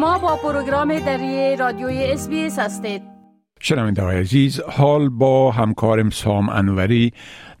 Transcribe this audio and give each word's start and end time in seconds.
شما 0.00 0.18
با 0.18 0.36
پروگرام 0.36 0.98
دری 0.98 1.56
رادیوی 1.56 2.04
SBS 2.04 2.58
هستید. 2.58 3.02
شنونده 3.60 4.02
های 4.02 4.16
عزیز 4.20 4.60
حال 4.60 5.08
با 5.08 5.50
همکارم 5.50 6.10
سام 6.10 6.48
انوری 6.48 7.12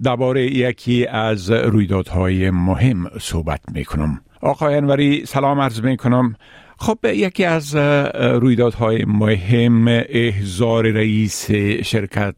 درباره 0.02 0.46
یکی 0.46 1.06
از 1.06 1.50
رویدادهای 1.50 2.50
مهم 2.50 3.10
صحبت 3.20 3.60
می 3.72 3.84
کنم 3.84 4.20
آقای 4.42 4.74
انوری 4.74 5.26
سلام 5.26 5.60
عرض 5.60 5.80
می 5.80 5.96
کنم 5.96 6.34
خب 6.82 6.98
یکی 7.04 7.44
از 7.44 7.74
رویدادهای 8.14 9.04
مهم 9.04 9.88
احضار 10.08 10.90
رئیس 10.90 11.50
شرکت 11.84 12.34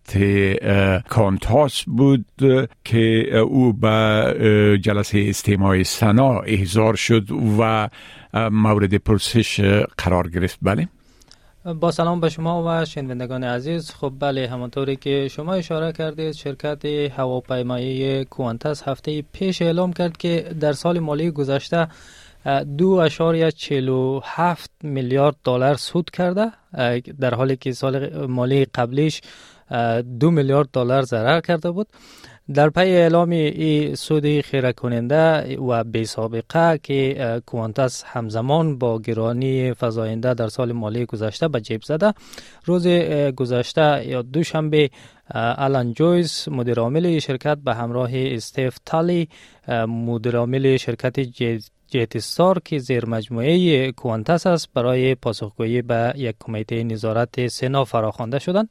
کانتاس 1.08 1.82
بود 1.86 2.26
که 2.84 3.36
او 3.38 3.72
به 3.72 4.78
جلسه 4.82 5.24
استماع 5.28 5.82
سنا 5.82 6.40
احضار 6.40 6.94
شد 6.94 7.28
و 7.58 7.88
مورد 8.50 8.94
پرسش 8.94 9.60
قرار 9.98 10.28
گرفت 10.28 10.58
بله؟ 10.62 10.88
با 11.80 11.90
سلام 11.90 12.20
به 12.20 12.28
شما 12.28 12.64
و 12.66 12.84
شنوندگان 12.84 13.44
عزیز 13.44 13.90
خب 13.90 14.12
بله 14.20 14.48
همانطوری 14.48 14.96
که 14.96 15.28
شما 15.28 15.54
اشاره 15.54 15.92
کردید 15.92 16.32
شرکت 16.32 16.84
هواپیمایی 16.84 18.24
کوانتس 18.24 18.82
هفته 18.88 19.22
پیش 19.32 19.62
اعلام 19.62 19.92
کرد 19.92 20.16
که 20.16 20.54
در 20.60 20.72
سال 20.72 20.98
مالی 20.98 21.30
گذشته 21.30 21.88
دو 22.78 22.88
اشاریه 22.88 23.50
چلو 23.50 24.20
هفت 24.24 24.70
میلیارد 24.82 25.36
دلار 25.44 25.74
سود 25.74 26.10
کرده. 26.10 26.52
در 27.20 27.34
حالی 27.34 27.56
که 27.56 27.72
سال 27.72 28.26
مالی 28.26 28.64
قبلیش 28.64 29.20
دو 30.20 30.30
میلیارد 30.30 30.68
دلار 30.72 31.02
ضرر 31.02 31.40
کرده 31.40 31.70
بود. 31.70 31.88
در 32.54 32.70
پی 32.70 32.80
اعلام 32.80 33.30
این 33.30 33.94
سود 33.94 34.40
خیره 34.40 34.72
کننده 34.72 35.56
و 35.56 35.84
بی 35.84 36.04
سابقه 36.04 36.78
که 36.82 37.42
کوانتس 37.46 38.04
همزمان 38.06 38.78
با 38.78 38.98
گرانی 38.98 39.74
فضاینده 39.74 40.34
در 40.34 40.48
سال 40.48 40.72
مالی 40.72 41.04
گذشته 41.06 41.48
به 41.48 41.60
جیب 41.60 41.82
زده. 41.82 42.14
روز 42.64 42.86
گذشته 43.36 44.06
یا 44.06 44.22
دوشنبه 44.22 44.90
آلان 45.34 45.92
جویس 45.92 46.48
مدیر 46.48 46.80
عامل 46.80 47.18
شرکت 47.18 47.58
به 47.64 47.74
همراه 47.74 48.10
استیف 48.14 48.78
تالی 48.86 49.28
مدیر 49.88 50.36
عامل 50.36 50.76
شرکت 50.76 51.20
جیتستار 51.92 52.58
که 52.64 52.78
زیر 52.78 53.06
مجموعه 53.06 53.92
کوانتس 53.92 54.46
است 54.46 54.68
برای 54.74 55.14
پاسخگویی 55.14 55.82
به 55.82 56.12
یک 56.16 56.36
کمیته 56.40 56.84
نظارت 56.84 57.46
سنا 57.46 57.84
فراخوانده 57.84 58.38
شدند. 58.38 58.68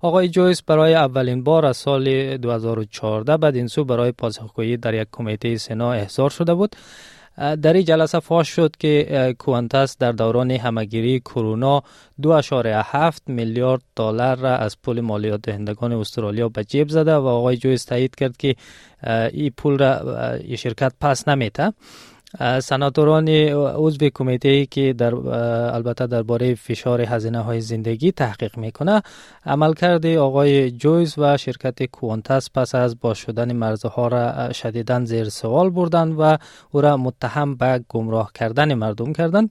آقای 0.00 0.28
جویس 0.28 0.62
برای 0.62 0.94
اولین 0.94 1.44
بار 1.44 1.66
از 1.66 1.76
سال 1.76 2.36
2014 2.36 3.36
بعد 3.36 3.56
این 3.56 3.66
سو 3.66 3.84
برای 3.84 4.12
پاسخگویی 4.12 4.76
در 4.76 4.94
یک 4.94 5.08
کمیته 5.12 5.56
سنا 5.56 5.92
احضار 5.92 6.30
شده 6.30 6.54
بود. 6.54 6.76
در 7.36 7.72
این 7.72 7.84
جلسه 7.84 8.20
فاش 8.20 8.48
شد 8.48 8.76
که 8.78 9.34
کوانتاس 9.38 9.98
در 9.98 10.12
دوران 10.12 10.50
همگیری 10.50 11.20
کرونا 11.20 11.82
2.7 12.22 13.18
میلیارد 13.26 13.82
دلار 13.96 14.36
را 14.36 14.56
از 14.56 14.76
پول 14.82 15.00
مالیات 15.00 15.40
دهندگان 15.42 15.92
استرالیا 15.92 16.48
به 16.48 16.64
جیب 16.64 16.88
زده 16.88 17.14
و 17.14 17.26
آقای 17.26 17.56
جویس 17.56 17.84
تایید 17.84 18.14
کرد 18.14 18.36
که 18.36 18.56
این 19.32 19.50
پول 19.56 19.78
را 19.78 20.38
شرکت 20.56 20.92
پس 21.00 21.28
نمیته 21.28 21.72
سناتوران 22.62 23.28
عضو 23.28 24.08
کمیته 24.14 24.48
ای 24.48 24.66
که 24.66 24.92
در 24.92 25.14
البته 25.14 26.06
درباره 26.06 26.54
فشار 26.54 27.00
هزینه 27.00 27.40
های 27.40 27.60
زندگی 27.60 28.12
تحقیق 28.12 28.58
می‌کنه 28.58 29.02
عملکرد 29.46 30.06
آقای 30.06 30.70
جویز 30.70 31.14
و 31.18 31.36
شرکت 31.36 31.82
کوانتاس 31.82 32.50
پس 32.54 32.74
از 32.74 33.00
باز 33.00 33.18
شدن 33.18 33.52
مرزها 33.52 34.08
را 34.08 34.52
شدیدن 34.52 35.04
زیر 35.04 35.28
سوال 35.28 35.70
بردن 35.70 36.12
و 36.12 36.36
او 36.70 36.80
را 36.80 36.96
متهم 36.96 37.54
به 37.54 37.84
گمراه 37.88 38.30
کردن 38.34 38.74
مردم 38.74 39.12
کردند. 39.12 39.50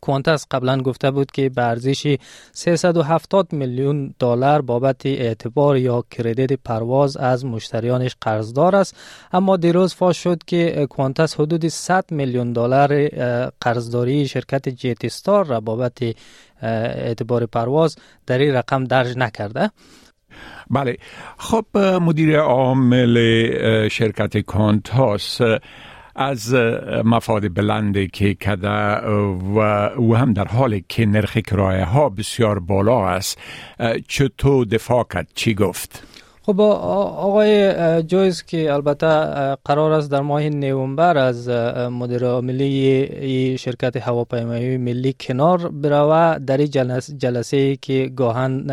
کوانتاس 0.00 0.46
قبلا 0.50 0.82
گفته 0.82 1.10
بود 1.10 1.30
که 1.30 1.48
به 1.48 1.62
ارزش 1.62 2.16
370 2.52 3.52
میلیون 3.52 4.14
دلار 4.18 4.62
بابت 4.62 5.06
اعتبار 5.06 5.76
یا 5.76 6.04
کردیت 6.10 6.52
پرواز 6.52 7.16
از 7.16 7.44
مشتریانش 7.44 8.16
قرضدار 8.20 8.76
است. 8.76 8.96
اما 9.32 9.56
دیروز 9.56 9.94
فاش 9.94 10.22
شد 10.22 10.42
که 10.46 10.86
کوانتاس 10.90 11.40
حدود 11.40 11.68
100 11.68 12.04
میلیون 12.10 12.52
دلار 12.52 13.08
قرضداری 13.60 14.28
شرکت 14.28 14.68
جیت 14.68 15.04
استار 15.04 15.46
را 15.46 15.60
بابت 15.60 15.98
اعتبار 16.62 17.46
پرواز 17.46 17.96
در 18.26 18.38
این 18.38 18.54
رقم 18.54 18.84
درج 18.84 19.18
نکرده. 19.18 19.70
بله. 20.70 20.96
خب 21.38 21.78
مدیر 21.78 22.38
عامل 22.38 23.88
شرکت 23.88 24.38
کانتاس 24.38 25.40
از 26.20 26.54
مفاد 27.04 27.54
بلند 27.54 28.10
که 28.10 28.34
کده 28.34 28.68
و 29.54 29.58
او 29.96 30.16
هم 30.16 30.32
در 30.32 30.44
حالی 30.44 30.84
که 30.88 31.06
نرخ 31.06 31.36
کرایه 31.38 31.84
ها 31.84 32.08
بسیار 32.08 32.58
بالا 32.58 33.06
است. 33.06 33.38
چطور 34.08 34.66
دفاع 34.66 35.06
کرد؟ 35.14 35.28
چی 35.34 35.54
گفت؟ 35.54 36.02
خب 36.42 36.60
آقای 36.60 37.72
جویز 38.02 38.42
که 38.42 38.72
البته 38.72 39.06
قرار 39.64 39.92
است 39.92 40.10
در 40.10 40.20
ماه 40.20 40.42
نوامبر 40.48 41.18
از 41.18 41.48
مدیر 41.88 42.24
عاملی 42.24 43.58
شرکت 43.58 43.96
هواپیمایی 43.96 44.76
ملی 44.76 45.14
کنار 45.20 45.68
بروه 45.68 46.38
در 46.38 46.66
جلسه 47.18 47.76
که 47.76 48.12
گاهن 48.16 48.66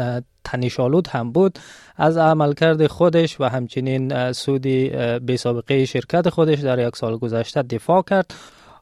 تنشالود 0.48 1.08
هم 1.08 1.32
بود 1.32 1.60
از 1.96 2.18
عملکرد 2.18 2.88
خودش 2.88 3.42
و 3.42 3.44
همچنین 3.44 4.32
سودی 4.32 4.90
به 5.20 5.38
سابقه 5.38 5.86
شرکت 5.86 6.30
خودش 6.30 6.60
در 6.60 6.88
یک 6.88 6.96
سال 6.96 7.18
گذشته 7.18 7.62
دفاع 7.62 8.04
کرد. 8.10 8.34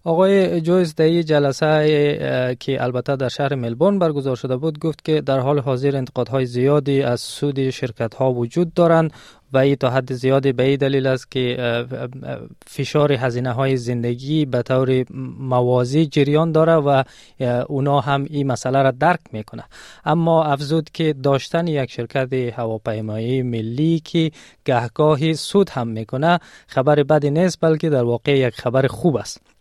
آقای 0.07 0.61
جویس 0.61 0.95
در 0.95 1.21
جلسه 1.21 2.57
که 2.59 2.83
البته 2.83 3.15
در 3.15 3.29
شهر 3.29 3.55
ملبورن 3.55 3.99
برگزار 3.99 4.35
شده 4.35 4.57
بود 4.57 4.79
گفت 4.79 5.05
که 5.05 5.21
در 5.21 5.39
حال 5.39 5.59
حاضر 5.59 5.97
انتقادهای 5.97 6.45
زیادی 6.45 7.01
از 7.01 7.21
سود 7.21 7.69
شرکت 7.69 8.15
ها 8.15 8.33
وجود 8.33 8.73
دارند 8.73 9.13
و 9.53 9.57
این 9.57 9.75
تا 9.75 9.89
حد 9.89 10.13
زیادی 10.13 10.53
به 10.53 10.63
این 10.63 10.75
دلیل 10.75 11.07
است 11.07 11.31
که 11.31 11.57
فشار 12.67 13.11
هزینه 13.11 13.51
های 13.51 13.77
زندگی 13.77 14.45
به 14.45 14.61
طور 14.61 15.05
موازی 15.39 16.05
جریان 16.05 16.51
داره 16.51 16.73
و 16.73 17.03
اونا 17.67 17.99
هم 17.99 18.25
این 18.29 18.47
مسئله 18.47 18.81
را 18.81 18.91
درک 18.91 19.19
می‌کنه. 19.31 19.63
اما 20.05 20.43
افزود 20.43 20.89
که 20.89 21.13
داشتن 21.13 21.67
یک 21.67 21.91
شرکت 21.91 22.33
هواپیمایی 22.33 23.41
ملی 23.41 24.01
که 24.03 24.31
گهگاهی 24.65 25.33
سود 25.33 25.69
هم 25.69 25.87
می‌کنه 25.87 26.39
خبر 26.67 27.03
بدی 27.03 27.29
نیست 27.29 27.57
بلکه 27.61 27.89
در 27.89 28.03
واقع 28.03 28.37
یک 28.37 28.55
خبر 28.55 28.87
خوب 28.87 29.15
است. 29.15 29.54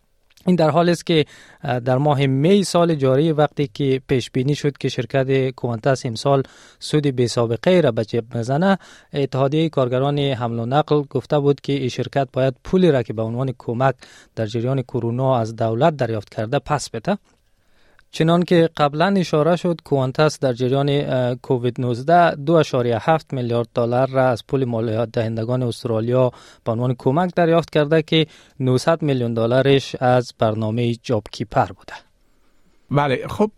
این 0.45 0.55
در 0.55 0.69
حال 0.69 0.89
است 0.89 1.05
که 1.05 1.25
در 1.63 1.97
ماه 1.97 2.25
می 2.25 2.63
سال 2.63 2.95
جاری 2.95 3.31
وقتی 3.31 3.69
که 3.73 4.01
پیش 4.07 4.31
بینی 4.31 4.55
شد 4.55 4.77
که 4.77 4.89
شرکت 4.89 5.49
کوانتاس 5.49 6.05
امسال 6.05 6.43
سود 6.79 7.07
بی 7.07 7.27
سابقه 7.27 7.81
را 7.81 7.91
به 7.91 8.05
جیب 8.05 8.37
مزنه 8.37 8.77
اتحادیه 9.13 9.69
کارگران 9.69 10.19
حمل 10.19 10.59
و 10.59 10.65
نقل 10.65 11.01
گفته 11.01 11.39
بود 11.39 11.61
که 11.61 11.73
این 11.73 11.89
شرکت 11.89 12.27
باید 12.33 12.55
پولی 12.63 12.91
را 12.91 13.03
که 13.03 13.13
به 13.13 13.21
عنوان 13.21 13.53
کمک 13.57 13.95
در 14.35 14.45
جریان 14.45 14.81
کرونا 14.81 15.37
از 15.37 15.55
دولت 15.55 15.97
دریافت 15.97 16.29
کرده 16.35 16.59
پس 16.59 16.89
بده. 16.89 17.17
چنان 18.15 18.43
که 18.43 18.69
قبلا 18.77 19.13
اشاره 19.17 19.55
شد 19.55 19.79
کوانتاس 19.83 20.39
در 20.39 20.53
جریان 20.53 21.35
کووید 21.35 21.81
19 21.81 22.31
2.7 22.31 23.33
میلیارد 23.33 23.67
دلار 23.75 24.09
را 24.09 24.29
از 24.29 24.47
پول 24.47 24.65
مالیات 24.65 25.09
دهندگان 25.11 25.63
استرالیا 25.63 26.31
به 26.63 26.71
عنوان 26.71 26.95
کمک 26.97 27.35
دریافت 27.35 27.69
کرده 27.69 28.01
که 28.01 28.27
900 28.59 29.01
میلیون 29.01 29.33
دلارش 29.33 29.95
از 29.99 30.33
برنامه 30.39 30.95
جاب 30.95 31.23
کیپر 31.31 31.65
بوده. 31.65 31.93
بله 32.91 33.27
خب 33.27 33.51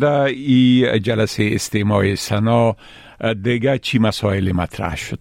در 0.00 0.24
این 0.24 0.98
جلسه 0.98 1.50
استماع 1.52 2.14
سنا 2.14 2.76
دیگه 3.42 3.78
چی 3.78 3.98
مسائل 3.98 4.52
مطرح 4.52 4.96
شد؟ 4.96 5.18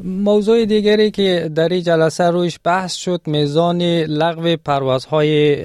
موضوع 0.00 0.64
دیگری 0.64 1.10
که 1.10 1.50
در 1.54 1.68
این 1.68 1.82
جلسه 1.82 2.24
رویش 2.24 2.58
بحث 2.64 2.94
شد 2.94 3.20
میزان 3.26 3.82
لغو 4.02 4.56
پروازهای 4.56 5.56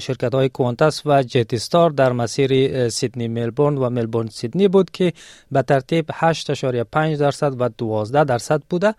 شرکت 0.00 0.34
های 0.34 0.48
کوانتاس 0.48 1.02
و 1.06 1.22
جتیستار 1.22 1.90
در 1.90 2.12
مسیر 2.12 2.88
سیدنی 2.88 3.28
ملبورن 3.28 3.78
و 3.78 3.90
ملبورن 3.90 4.28
سیدنی 4.28 4.68
بود 4.68 4.90
که 4.90 5.12
به 5.52 5.62
ترتیب 5.62 6.10
8.5 6.10 6.96
درصد 7.18 7.60
و 7.60 7.68
12 7.78 8.24
درصد 8.24 8.62
بوده. 8.70 8.94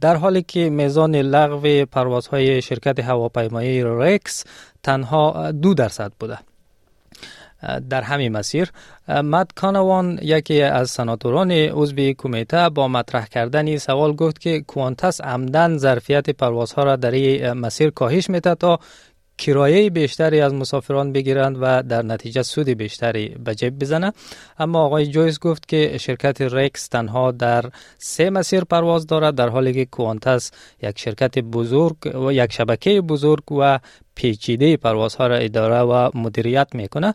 در 0.00 0.16
حالی 0.16 0.42
که 0.42 0.70
میزان 0.70 1.16
لغو 1.16 1.84
پروازهای 1.84 2.62
شرکت 2.62 2.98
هواپیمایی 2.98 3.82
رکس 3.84 4.44
تنها 4.82 5.52
2 5.52 5.74
درصد 5.74 6.12
بوده. 6.20 6.38
در 7.90 8.02
همین 8.02 8.32
مسیر 8.32 8.72
مد 9.08 9.50
کانوان 9.56 10.18
یکی 10.22 10.62
از 10.62 10.90
سناتوران 10.90 11.50
عضو 11.50 12.12
کمیته 12.18 12.68
با 12.68 12.88
مطرح 12.88 13.26
کردن 13.26 13.76
سوال 13.76 14.12
گفت 14.12 14.40
که 14.40 14.60
کوانتاس 14.60 15.20
عمدن 15.20 15.76
ظرفیت 15.76 16.30
پروازها 16.30 16.82
را 16.82 16.96
در 16.96 17.10
این 17.10 17.52
مسیر 17.52 17.90
کاهش 17.90 18.30
میده 18.30 18.54
تا 18.54 18.78
کرایه 19.38 19.90
بیشتری 19.90 20.40
از 20.40 20.54
مسافران 20.54 21.12
بگیرند 21.12 21.56
و 21.60 21.82
در 21.82 22.02
نتیجه 22.02 22.42
سود 22.42 22.68
بیشتری 22.68 23.28
به 23.28 23.54
جیب 23.54 23.78
بزنند. 23.78 24.14
اما 24.58 24.84
آقای 24.84 25.06
جویس 25.06 25.38
گفت 25.38 25.68
که 25.68 25.98
شرکت 25.98 26.40
رکس 26.42 26.88
تنها 26.88 27.30
در 27.30 27.64
سه 27.98 28.30
مسیر 28.30 28.64
پرواز 28.64 29.06
دارد 29.06 29.34
در 29.34 29.48
حالی 29.48 29.72
که 29.72 29.84
کوانتاس 29.84 30.50
یک 30.82 30.98
شرکت 30.98 31.38
بزرگ 31.38 31.96
و 32.26 32.32
یک 32.32 32.52
شبکه 32.52 33.00
بزرگ 33.00 33.52
و 33.52 33.78
پیچیده 34.18 34.76
پروازها 34.76 35.26
را 35.26 35.36
اداره 35.36 35.80
و 35.80 36.10
مدیریت 36.14 36.68
می‌کنه. 36.74 37.14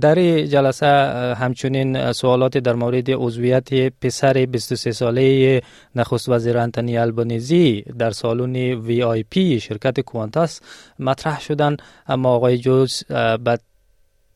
در 0.00 0.14
جلسه 0.42 0.86
همچنین 1.34 2.12
سوالات 2.12 2.58
در 2.58 2.74
مورد 2.74 3.10
عضویت 3.10 3.68
پسر 4.00 4.46
23 4.46 4.92
ساله 4.92 5.62
نخست 5.96 6.28
وزیر 6.28 6.58
انتنی 6.58 6.98
البانیزی 6.98 7.82
در 7.98 8.10
سالن 8.10 8.56
VIP 8.56 9.60
شرکت 9.60 10.00
کوانتاس 10.00 10.60
مطرح 10.98 11.40
شدن 11.40 11.76
اما 12.08 12.28
آقای 12.28 12.58
جوز 12.58 13.04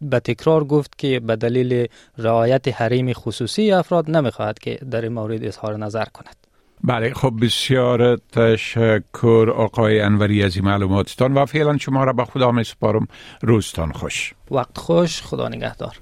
به 0.01 0.21
تکرار 0.25 0.65
گفت 0.65 0.99
که 0.99 1.21
به 1.21 1.37
دلیل 1.37 1.87
رعایت 2.19 2.69
حریم 2.69 3.13
خصوصی 3.13 3.73
افراد 3.73 4.11
نمی‌خواهد 4.11 4.59
که 4.59 4.79
در 4.91 5.03
این 5.03 5.13
مورد 5.13 5.45
اظهار 5.45 5.77
نظر 5.77 6.05
کند. 6.05 6.44
بله 6.87 7.15
خب 7.15 7.33
بسیار 7.43 8.17
تشکر 8.17 9.53
آقای 9.57 10.01
انوری 10.01 10.43
از 10.43 10.57
این 10.57 10.65
معلوماتتان 10.65 11.35
و 11.35 11.47
فعلا 11.47 11.79
شما 11.79 12.05
را 12.05 12.13
به 12.13 12.25
خدا 12.25 12.53
می 12.53 12.65
سپارم 12.65 13.07
روزتان 13.43 13.93
خوش. 13.93 14.35
وقت 14.51 14.79
خوش. 14.79 15.23
خدا 15.23 15.49
نگهدار. 15.49 15.97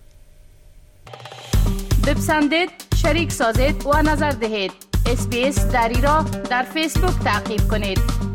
بپسندید 2.07 2.71
شریک 2.97 3.33
سازید 3.33 3.87
و 3.87 4.03
نظر 4.03 4.31
دهید. 4.31 4.73
اسپیس 5.07 5.67
دری 5.67 6.01
را 6.01 6.25
در 6.51 6.63
فیسبوک 6.63 7.25
تعقیب 7.25 7.69
کنید. 7.71 8.32